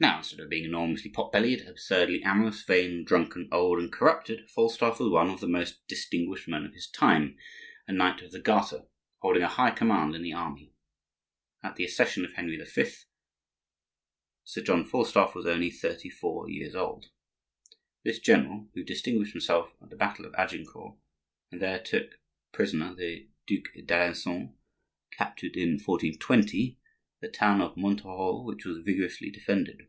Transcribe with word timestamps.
Now, 0.00 0.18
instead 0.18 0.38
of 0.38 0.48
being 0.48 0.62
enormously 0.64 1.10
pot 1.10 1.32
bellied, 1.32 1.62
absurdly 1.66 2.22
amorous, 2.22 2.62
vain, 2.62 3.02
drunken, 3.04 3.48
old, 3.50 3.80
and 3.80 3.90
corrupted, 3.92 4.48
Falstaff 4.48 5.00
was 5.00 5.08
one 5.10 5.28
of 5.28 5.40
the 5.40 5.48
most 5.48 5.84
distinguished 5.88 6.46
men 6.46 6.64
of 6.64 6.72
his 6.72 6.86
time, 6.88 7.36
a 7.88 7.92
Knight 7.92 8.22
of 8.22 8.30
the 8.30 8.38
Garter, 8.38 8.82
holding 9.20 9.42
a 9.42 9.48
high 9.48 9.72
command 9.72 10.14
in 10.14 10.22
the 10.22 10.32
army. 10.32 10.72
At 11.64 11.74
the 11.74 11.82
accession 11.82 12.24
of 12.24 12.34
Henry 12.34 12.56
V. 12.56 12.84
Sir 14.44 14.62
John 14.62 14.84
Falstaff 14.84 15.34
was 15.34 15.46
only 15.46 15.68
thirty 15.68 16.10
four 16.10 16.48
years 16.48 16.76
old. 16.76 17.06
This 18.04 18.20
general, 18.20 18.68
who 18.74 18.84
distinguished 18.84 19.32
himself 19.32 19.74
at 19.82 19.90
the 19.90 19.96
battle 19.96 20.24
of 20.26 20.34
Agincourt, 20.36 20.96
and 21.50 21.60
there 21.60 21.80
took 21.82 22.20
prisoner 22.52 22.94
the 22.94 23.26
Duc 23.48 23.64
d'Alencon, 23.84 24.54
captured, 25.10 25.56
in 25.56 25.70
1420, 25.70 26.78
the 27.20 27.26
town 27.28 27.60
of 27.60 27.76
Montereau, 27.76 28.44
which 28.44 28.64
was 28.64 28.78
vigorously 28.84 29.28
defended. 29.28 29.88